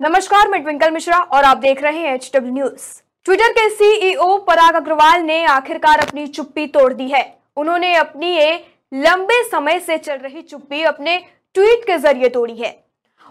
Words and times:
नमस्कार, 0.00 0.48
मैं 0.48 0.62
ट्विंकल 0.62 0.90
मिश्रा 0.90 1.16
और 1.18 1.44
आप 1.44 1.56
देख 1.58 1.82
रहे 1.82 1.98
हैं 1.98 2.12
एच 2.14 2.30
डब्ल्यू 2.34 2.52
न्यूज़ 2.54 2.82
ट्विटर 3.26 3.52
के 3.52 3.68
सीईओ 3.70 4.36
पराग 4.46 4.74
अग्रवाल 4.76 5.22
ने 5.22 5.42
आखिरकार 5.46 6.00
अपनी 6.00 6.26
चुप्पी 6.28 6.66
तोड़ 6.66 6.92
दी 6.92 7.08
है। 7.08 7.22
उन्होंने 7.56 7.94
अपनी 7.94 8.26
ये 8.28 8.52
लंबे 8.92 9.42
समय 9.44 9.80
से 9.80 9.96
चल 9.98 10.18
रही 10.18 10.42
चुप्पी 10.42 10.82
अपने 10.84 11.16
ट्वीट 11.54 11.84
के 11.86 11.96
ज़रिए 11.98 12.28
तोड़ी 12.28 12.56
है। 12.56 12.70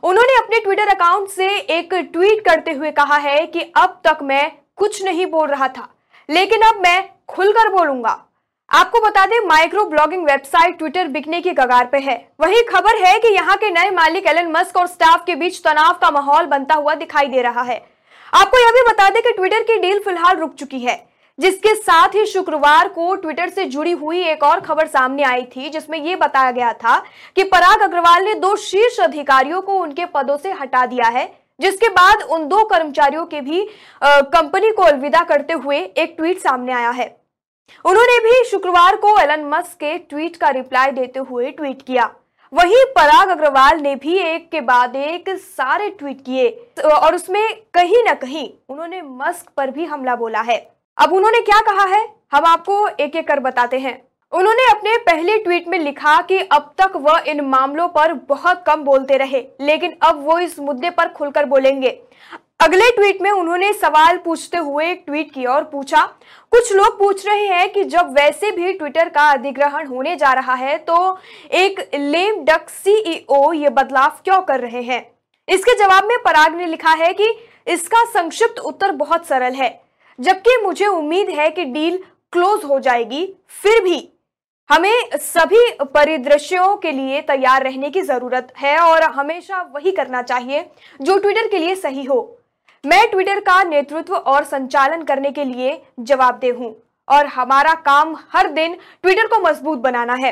उन्होंने 0.03 0.35
अपने 0.37 0.59
ट्विटर 0.59 0.95
अकाउंट 0.95 1.29
से 1.29 1.49
एक 1.57 1.93
ट्वीट 1.93 2.45
करते 2.45 2.71
हुए 2.71 2.91
कहा 2.91 3.17
है 3.19 3.45
कि 3.45 3.61
अब 3.77 3.99
तक 4.07 4.23
मैं 4.23 4.51
कुछ 4.77 5.03
नहीं 5.05 5.25
बोल 5.27 5.47
रहा 5.47 5.67
था, 5.67 5.89
लेकिन 6.29 6.61
अब 6.63 6.81
मैं 6.83 7.09
खुलकर 7.27 7.73
बोलूँगा। 7.73 8.23
आपको 8.69 8.99
बता 8.99 9.25
दें 9.25 9.39
माइक्रो 9.47 9.83
ब्लॉगिंग 9.85 10.23
वेबसाइट 10.25 10.77
ट्विटर 10.77 11.07
बिकने 11.07 11.39
की 11.41 11.51
कगार 11.51 11.85
पे 11.85 11.97
है। 11.99 12.15
वही 12.39 12.61
खबर 12.63 12.97
है 12.97 13.17
कि 13.19 13.27
यहाँ 13.27 13.55
के 13.57 13.69
नए 13.69 13.89
मालिक 13.91 14.25
एलन 14.27 14.51
मस्क 14.51 14.77
और 14.77 14.87
स्टाफ 14.87 15.23
के 15.25 15.35
बीच 15.35 15.61
तनाव 15.63 15.93
का 15.93 16.09
माहौल 16.11 16.45
बनता 16.45 16.75
हुआ 16.75 16.95
दिखाई 16.95 17.27
दे 17.27 17.41
रहा 17.41 17.61
है। 17.61 17.77
आपको 18.33 18.57
यह 18.57 18.71
भी 18.71 18.81
बता 18.83 19.09
दें 19.09 19.21
कि 19.23 19.31
ट्विटर 19.31 19.63
की 19.63 19.77
डील 19.77 19.99
फ़िलहाल 19.99 20.37
रुक 20.37 20.53
चुकी 20.53 20.79
है, 20.79 20.95
जिसके 21.39 21.73
साथ 21.75 22.15
ही 22.15 22.25
शुक्रवार 22.25 22.87
को 22.89 23.13
ट्विटर 23.15 23.49
से 23.49 23.65
जुड़ी 23.65 23.91
हुई 23.93 24.23
एक 24.23 24.43
और 24.43 24.59
खबर 24.61 24.87
सामने 24.87 25.23
आई 25.23 25.43
थी, 25.45 25.69
जिसमें 25.69 25.99
यह 25.99 26.15
बताया 26.17 26.51
गया 26.51 26.71
था 26.75 26.97
कि 27.35 27.43
पराग 27.45 27.81
अग्रवाल 27.83 28.23
ने 28.23 28.33
दो 28.35 28.55
शीर्ष 28.61 28.99
अधिकारियों 29.01 29.61
को 29.61 29.79
उनके 29.79 30.05
पदों 30.07 30.37
से 30.37 30.51
हटा 30.53 30.85
दिया 30.85 31.07
है, 31.09 31.31
जिसके 31.59 31.89
बाद 31.91 32.23
उन 32.23 32.47
दो 32.47 32.63
कर्मचारियों 32.65 33.25
के 33.25 33.41
भी 33.41 33.67
कंपनी 34.03 34.71
को 34.71 34.83
अलविदा 34.83 35.23
करते 35.25 35.53
हुए 35.55 35.77
एक 35.77 36.15
ट्वीट 36.17 36.39
सामने 36.39 36.73
आया 36.73 36.89
है। 36.91 37.15
उन्होंने 37.85 38.17
भी 38.19 38.43
शुक्रवार 38.45 38.95
को 38.95 39.17
एलन 39.19 39.43
मस्क 39.45 39.73
के 39.73 39.97
ट्वीट 39.99 40.35
का 40.35 40.49
रिप्लाई 40.49 40.91
देते 40.91 41.19
हुए 41.19 41.51
ट्वीट 41.51 41.81
किया। 41.81 42.09
वहीं 42.53 42.83
पराग 42.95 43.29
अग्रवाल 43.29 43.79
ने 43.81 43.95
भी 43.95 44.17
एक 44.19 44.49
के 44.51 44.61
बाद 44.61 44.95
एक 44.95 45.29
सारे 45.29 45.89
ट्वीट 45.89 46.21
किए 46.21 46.49
और 46.85 47.15
उसमें 47.15 47.43
कहीं 47.73 48.03
ना 48.03 48.13
कहीं 48.15 48.49
उन्होंने 48.69 49.01
मस्क 49.01 49.49
पर 49.57 49.71
भी 49.71 49.85
हमला 49.85 50.15
बोला 50.15 50.41
है। 50.41 50.57
अब 50.97 51.13
उन्होंने 51.13 51.41
क्या 51.41 51.59
कहा 51.63 51.85
है? 51.87 52.03
हम 52.31 52.45
आपको 52.45 52.87
एक 52.89 53.15
एक 53.15 53.27
कर 53.27 53.39
बताते 53.39 53.79
हैं। 53.79 54.01
उन्होंने 54.31 54.69
अपने 54.71 54.97
पहले 55.05 55.37
ट्वीट 55.37 55.67
में 55.67 55.77
लिखा 55.79 56.19
कि 56.21 56.39
अब 56.41 56.73
तक 56.77 56.95
वह 56.97 57.23
इन 57.27 57.41
मामलों 57.45 57.87
पर 57.89 58.13
बहुत 58.29 58.63
कम 58.67 58.83
बोलते 58.83 59.17
रहे, 59.17 59.45
लेकिन 59.61 59.95
अब 60.01 60.23
वो 60.25 60.39
इस 60.39 60.59
मुद्दे 60.59 60.89
पर 60.89 61.09
खुलकर 61.09 61.45
बोलेंगे। 61.45 61.99
अगले 62.59 62.89
ट्वीट 62.91 63.21
में 63.21 63.29
उन्होंने 63.31 63.71
सवाल 63.73 64.17
पूछते 64.17 64.57
हुए 64.59 64.85
एक 64.85 65.03
ट्वीट 65.05 65.31
किया 65.33 65.51
और 65.51 65.63
पूछा, 65.63 66.01
कुछ 66.51 66.71
लोग 66.73 66.97
पूछ 66.99 67.25
रहे 67.27 67.45
हैं 67.47 67.71
कि 67.73 67.83
जब 67.83 68.09
वैसे 68.13 68.49
भी 68.51 68.71
ट्विटर 68.73 69.09
का 69.09 69.29
अधिग्रहण 69.31 69.87
होने 69.87 70.15
जा 70.15 70.31
रहा 70.33 70.53
है 70.55 70.77
तो 70.79 70.97
एक 71.53 71.79
लेम 71.95 72.43
डक 72.45 72.69
सीईओ 72.69 73.51
ये 73.53 73.69
बदलाव 73.69 74.19
क्यों 74.23 74.41
कर 74.41 74.59
रहे 74.59 74.81
हैं? 74.81 74.99
इसके 75.47 75.77
जवाब 75.77 76.05
में 76.05 76.17
पराग 76.25 76.55
ने 76.55 76.65
लिखा 76.65 76.93
है 76.95 77.13
कि 77.13 77.29
इसका 77.67 78.03
संक्षिप्त 78.11 78.59
उत्तर 78.61 78.91
बहुत 78.93 79.27
सरल 79.27 79.53
है। 79.53 79.69
जबकि 80.19 80.61
मुझे 80.63 80.87
उम्मीद 80.87 81.29
है 81.29 81.49
कि 81.49 81.65
डील 81.65 81.97
क्लोज 82.33 82.63
हो 82.63 82.79
जाएगी, 82.79 83.25
फिर 83.49 83.83
भी 83.83 84.07
हमें 84.69 85.17
सभी 85.17 85.69
परिदृश्यों 85.83 86.75
के 86.77 86.91
लिए 86.91 87.21
तैयार 87.23 87.63
रहने 87.63 87.89
की 87.89 88.01
ज़रूरत 88.03 88.53
है 88.57 88.77
और 88.79 89.03
हमेशा 89.03 89.61
वही 89.75 89.91
करना 89.93 90.21
चाहिए 90.23 90.65
जो 91.01 91.17
ट्विटर 91.17 91.47
के 91.47 91.57
लिए 91.57 91.75
सही 91.77 92.03
हो। 92.03 92.33
मैं 92.83 93.09
ट्विटर 93.11 93.39
का 93.39 93.61
नेतृत्व 93.63 94.15
और 94.15 94.43
संचालन 94.43 95.03
करने 95.03 95.31
के 95.31 95.43
लिए 95.43 95.81
जवाबदेह 95.99 96.55
हूँ 96.55 96.75
और 97.07 97.25
हमारा 97.27 97.73
काम 97.85 98.15
हर 98.33 98.49
दिन 98.49 98.75
ट्विटर 99.03 99.27
को 99.27 99.39
मज़बूत 99.41 99.79
बनाना 99.79 100.13
है। 100.15 100.31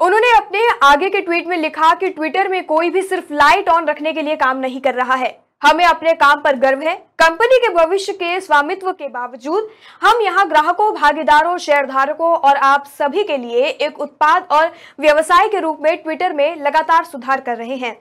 उन्होंने 0.00 0.30
अपने 0.36 0.60
आगे 0.82 1.08
के 1.10 1.20
ट्वीट 1.20 1.46
में 1.46 1.56
लिखा 1.56 1.92
कि 1.94 2.08
ट्विटर 2.08 2.48
में 2.48 2.64
कोई 2.66 2.90
भी 2.90 3.02
सिर्फ़ 3.02 3.32
लाइट 3.32 3.68
ऑन 3.68 3.86
रखने 3.86 4.12
के 4.12 4.22
लिए 4.22 4.36
काम 4.36 4.58
नहीं 4.58 4.80
कर 4.80 4.94
रहा 4.94 5.14
है। 5.14 5.38
हमें 5.62 5.84
अपने 5.84 6.12
काम 6.14 6.40
पर 6.40 6.56
गर्व 6.56 6.82
है। 6.82 6.94
कंपनी 7.18 7.58
के 7.58 7.72
भविष्य 7.74 8.12
के 8.12 8.40
स्वामित्व 8.40 8.90
के 8.92 9.08
बावजूद 9.08 9.68
हम 10.02 10.20
यहाँ 10.22 10.46
ग्राहकों, 10.48 10.92
भागीदारों, 10.94 11.56
शेयरधारकों 11.58 12.32
और 12.32 12.56
आप 12.56 12.86
सभी 12.88 13.24
के 13.24 13.36
लिए 13.36 13.66
एक 13.66 14.00
उत्पाद 14.00 14.46
और 14.50 14.72
व्यवसाय 15.00 15.48
के 15.48 15.60
रूप 15.60 15.80
में 15.82 15.96
ट्विटर 15.96 16.32
में 16.32 16.56
लगातार 16.56 17.04
सुधार 17.04 17.40
कर 17.40 17.56
रहे 17.56 17.76
हैं। 17.76 17.94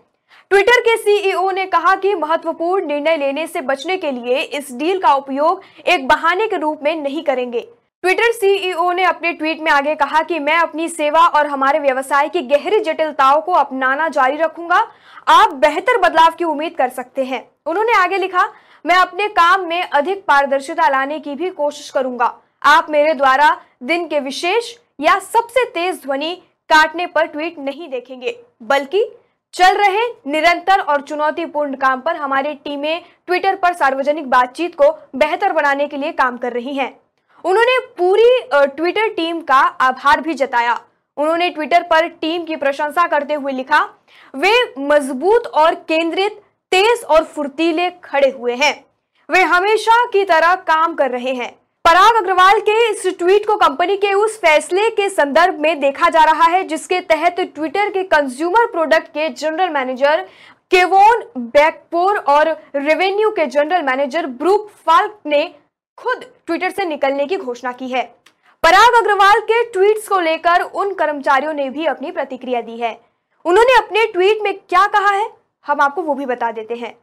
ट्विटर 0.52 0.80
के 0.82 0.96
सीईओ 0.98 1.50
ने 1.52 1.66
कहा 1.66 1.94
कि 1.96 2.14
महत्वपूर्ण 2.16 2.86
निर्णय 2.86 3.18
लेने 3.18 3.46
से 3.48 3.62
बचने 3.62 3.98
के 3.98 4.12
लिए 4.12 4.42
इस 4.42 4.72
डील 4.74 5.00
का 5.00 5.14
उपयोग 5.14 5.62
एक 5.88 6.08
बहाने 6.08 6.48
के 6.48 6.58
रूप 6.58 6.80
में 6.84 6.96
नहीं 6.96 7.22
करेंगे। 7.24 7.60
ट्विटर 8.04 8.32
सीईओ 8.32 8.92
ने 8.92 9.04
अपने 9.04 9.34
ट्वीट 9.34 9.60
में 9.60 9.72
आगे 9.72 9.94
कहा 9.96 10.22
कि 10.24 10.40
मैं 10.40 10.56
अपनी 10.56 10.88
सेवा 10.90 11.26
और 11.28 11.48
हमारे 11.48 11.80
व्यवसाय 11.80 12.30
की 12.30 12.42
गहरी 12.48 12.80
जटिलताओं 12.80 13.42
को 13.42 13.52
अपनाना 13.54 14.08
जारी 14.10 14.38
रखूँगा। 14.38 14.80
आप 15.28 15.54
बेहतर 15.56 15.98
बदलाव 16.00 16.36
की 16.38 16.44
उम्मीद 16.44 16.76
कर 16.76 16.90
सकते 16.90 17.24
हैं। 17.24 17.44
उन्होंने 17.66 17.94
आगे 17.94 18.18
लिखा, 18.18 18.50
मैं 18.86 18.96
अपने 18.96 19.28
काम 19.30 19.68
में 19.68 19.82
अधिक 19.82 20.24
पारदर्शिता 20.28 20.90
लाने 20.90 21.20
की 21.20 21.36
भी 21.36 21.50
कोशिश 21.52 21.90
करूँगा। 21.90 22.34
आप 22.66 22.90
मेरे 22.90 23.14
द्वारा 23.14 23.56
दिन 23.84 24.08
के 24.08 24.20
विशेष 24.20 24.76
या 25.00 25.20
सबसे 25.22 25.66
तेज 25.66 26.02
ध्वनि 26.04 26.36
काटने 26.70 27.06
पर 27.06 27.26
ट्वीट 27.26 27.60
नहीं 27.60 27.90
देखेंगे, 27.90 28.38
बल्कि 28.64 29.04
चल 29.54 29.78
रहे 29.78 30.02
निरंतर 30.28 30.80
और 30.80 31.02
चुनौतीपूर्ण 31.02 31.76
काम 31.76 32.02
पर 32.02 32.16
हमारी 32.16 32.54
टीमें 32.56 33.02
ट्विटर 33.28 33.56
पर 33.56 33.74
सार्वजनिक 33.74 34.30
बातचीत 34.30 34.76
को 34.76 34.92
बेहतर 35.16 35.54
बनाने 35.54 35.88
के 35.88 35.98
लिए 35.98 36.12
काम 36.12 36.38
कर 36.38 36.54
रही 36.54 36.74
हैं। 36.74 36.92
उन्होंने 37.46 37.78
पूरी 37.98 38.40
ट्विटर 38.54 39.10
टीम 39.10 39.42
का 39.42 39.60
आभार 39.82 40.22
भी 40.22 40.34
जताया। 40.34 40.80
उन्होंने 41.18 41.50
ट्विटर 41.50 41.84
पर 41.84 42.08
टीम 42.08 42.44
की 42.44 42.56
प्रशंसा 42.56 43.08
करते 43.08 43.34
हुए 43.34 43.52
लिखा, 43.52 43.84
वे 44.34 44.52
मज़बूत 44.80 45.48
और 45.48 45.76
केंद्रित, 45.76 46.42
तेज 46.72 47.04
और 47.04 47.24
फुर्तीले 47.26 47.90
खड़े 48.04 48.30
हुए 48.30 48.56
हैं। 48.56 48.74
वे 49.30 49.42
हमेशा 49.46 50.06
की 50.06 50.24
तरह 50.26 50.56
काम 50.68 50.94
कर 50.96 51.12
रहे 51.12 51.34
हैं। 51.34 51.52
पराग 51.86 52.16
अग्रवाल 52.16 52.60
के 52.60 52.74
इस 52.90 53.06
ट्वीट 53.20 53.46
को 53.48 53.56
कंपनी 53.56 53.96
के 53.98 54.12
उस 54.14 54.38
फैसले 54.40 54.90
के 54.90 55.08
संदर्भ 55.10 55.60
में 55.60 55.80
देखा 55.80 56.10
जा 56.10 56.24
रहा 56.24 56.46
है, 56.46 56.64
जिसके 56.64 57.00
तहत 57.02 57.40
ट्विटर 57.56 57.90
के 57.90 58.04
कंज्यूमर 58.06 58.66
प्रोडक्ट 58.66 59.08
के 59.08 59.30
जनरल 59.32 59.70
मैनेजर 59.70 60.22
केवोन 60.72 61.24
बैकपोर 61.38 62.18
और 62.18 62.50
रेवेन्यू 62.76 63.30
के 63.32 63.46
जनरल 63.48 63.84
मैनेजर 63.84 64.28
ब्रूक 64.36 64.70
फाल्क 64.86 65.18
ने 65.26 65.44
खुद 65.98 66.26
ट्विटर 66.48 66.70
से 66.70 66.86
निकलने 66.86 67.26
की 67.26 67.38
घोषणा 67.38 67.72
की 67.72 67.88
है। 67.88 68.04
पराग 68.64 69.02
अग्रवाल 69.02 69.42
के 69.42 69.64
ट्वीट्स 69.72 70.08
को 70.08 70.20
लेकर 70.20 70.62
उन 70.62 70.94
कर्मचारियों 70.94 71.54
ने 71.54 71.70
भी 71.70 71.86
अपनी 71.88 72.12
प्रतिक्रिया 72.12 72.62
दी 72.62 72.78
है। 72.78 72.98
उन्होंने 73.46 73.78
अपने 73.78 74.06
ट्वीट 74.08 74.44
में 74.44 74.54
क्या 74.56 74.86
कहा 74.88 75.12
है, 75.12 75.30
हम 75.66 75.82
आपको 75.82 76.02
वो 76.02 76.14
भी 76.14 76.26
बता 76.28 76.52
देते 76.52 76.76
हैं। 76.76 76.96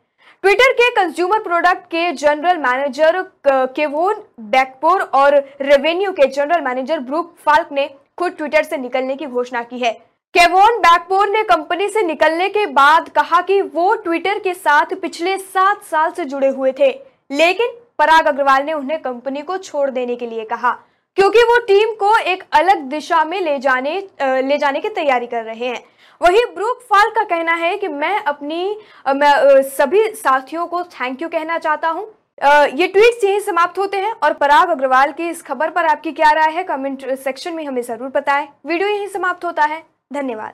ट्विटर 0.45 0.73
के 0.75 0.89
कंज्यूमर 0.95 1.39
प्रोडक्ट 1.41 1.85
के 1.87 2.11
जनरल 2.15 2.57
मैनेजर 2.59 3.23
केवोन 3.47 4.16
बैकपोर 4.39 5.01
और 5.01 5.35
रेवेन्यू 5.61 6.11
के 6.13 6.27
जनरल 6.27 6.61
मैनेजर 6.63 6.99
ब्रूक 7.01 7.35
फाल्क 7.39 7.69
ने 7.73 7.89
खुद 8.19 8.33
ट्विटर 8.33 8.63
से 8.63 8.77
निकलने 8.77 9.15
की 9.17 9.27
घोषणा 9.27 9.63
की 9.63 9.79
है। 9.79 9.93
केवोन 10.35 10.79
बैकपोर 10.79 11.29
ने 11.29 11.43
कंपनी 11.45 11.89
से 11.89 12.03
निकलने 12.03 12.49
के 12.49 12.65
बाद 12.69 13.09
कहा 13.09 13.41
कि 13.41 13.61
वो 13.65 13.95
ट्विटर 13.95 14.39
के 14.39 14.55
साथ 14.55 14.95
पिछले 15.03 15.37
सात 15.39 15.83
साल 15.83 16.11
से 16.11 16.25
जुड़े 16.25 16.49
हुए 16.49 16.73
थे, 16.73 16.91
लेकिन 17.31 17.77
पराग 17.99 18.27
अग्रवाल 18.27 18.65
ने 18.65 18.73
उन्हें 18.73 19.01
कंपनी 19.03 19.43
को 19.43 19.57
छोड़ 19.59 19.89
देने 19.91 20.17
के 20.17 20.27
लिए 20.27 20.45
कहा, 20.45 20.73
क्योंकि 21.17 21.43
वो 21.43 21.59
टीम 21.67 21.95
को 21.95 22.17
एक 22.19 22.45
अलग 22.53 22.83
दिशा 22.89 23.25
में 23.25 23.41
ले 23.41 23.59
जाने 23.59 23.99
ले 24.21 24.59
जाने 24.59 24.81
की 24.81 24.89
तैयारी 24.91 25.27
कर 25.27 25.45
रहे 25.45 25.67
हैं। 25.67 25.83
वही 26.21 26.45
ब्रूक 26.55 26.83
फाल 26.83 27.11
का 27.11 27.23
कहना 27.25 27.55
है 27.55 27.77
कि 27.77 27.89
मैं 27.89 28.19
अपनी 28.19 28.77
मैं 29.09 29.63
सभी 29.71 30.07
साथियों 30.15 30.67
को 30.67 30.83
थैंक 30.85 31.23
यू 31.23 31.29
कहना 31.29 31.59
चाहता 31.59 31.89
हूँ 31.89 32.07
ये 32.39 32.87
ट्वीट 32.87 33.25
यही 33.25 33.41
समाप्त 33.41 33.79
होते 33.79 33.97
हैं 33.97 34.13
और 34.15 34.33
पराग 34.35 34.71
अग्रवाल 34.71 35.13
की 35.13 35.29
इस 35.29 35.43
खबर 35.43 35.71
पर 35.71 35.87
आपकी 35.87 36.13
क्या 36.13 36.31
राय 36.33 36.53
है? 36.53 36.65
कमेंट 36.65 37.07
सेक्शन 37.15 37.55
में 37.55 37.65
हमें 37.67 37.83
ज़रूर 37.83 38.09
बताएँ। 38.11 38.49
वीडियो 38.67 38.89
यही 38.89 39.09
समाप्त 39.09 39.45
होता 39.45 39.65
है। 39.65 39.83
धन्यवाद। 40.13 40.53